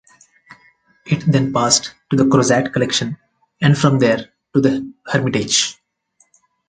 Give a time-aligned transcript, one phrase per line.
[1.05, 3.17] It then passed to the Crozat collection
[3.61, 5.77] and from there to the Hermitage.